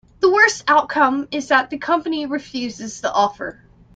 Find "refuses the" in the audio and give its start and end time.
2.25-3.13